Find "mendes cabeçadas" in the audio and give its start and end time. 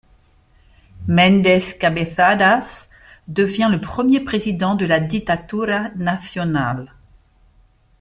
1.07-2.87